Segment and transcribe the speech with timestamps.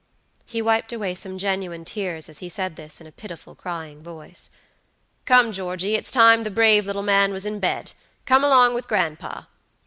[0.47, 4.49] He wiped away some genuine tears as he said this in a pitiful, crying voice.
[5.25, 7.91] "Come, Georgey, it's time the brave little man was in bed.
[8.25, 9.43] Come along with grandpa.